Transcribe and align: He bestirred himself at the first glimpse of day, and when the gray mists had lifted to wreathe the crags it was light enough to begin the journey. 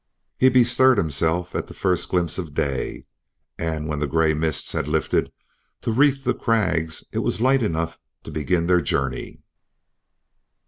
He 0.39 0.49
bestirred 0.49 0.97
himself 0.97 1.53
at 1.53 1.67
the 1.67 1.75
first 1.75 2.09
glimpse 2.09 2.39
of 2.39 2.55
day, 2.55 3.05
and 3.59 3.87
when 3.87 3.99
the 3.99 4.07
gray 4.07 4.33
mists 4.33 4.71
had 4.71 4.87
lifted 4.87 5.31
to 5.81 5.91
wreathe 5.91 6.23
the 6.23 6.33
crags 6.33 7.03
it 7.11 7.19
was 7.19 7.39
light 7.39 7.61
enough 7.61 7.99
to 8.23 8.31
begin 8.31 8.65
the 8.65 8.81
journey. 8.81 9.43